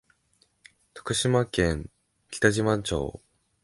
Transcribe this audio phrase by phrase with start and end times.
[0.95, 1.91] 徳島県
[2.31, 3.21] 北島町